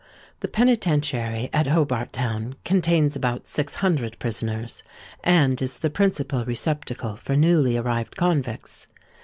The 0.39 0.47
Penitentiary 0.47 1.51
at 1.53 1.67
Hobart 1.67 2.11
Town 2.11 2.55
contains 2.65 3.15
about 3.15 3.47
six 3.47 3.75
hundred 3.75 4.17
prisoners, 4.17 4.81
and 5.23 5.61
is 5.61 5.77
the 5.77 5.91
principal 5.91 6.43
receptacle 6.43 7.15
for 7.15 7.35
newly 7.35 7.77
arrived 7.77 8.15
convicts. 8.15 8.87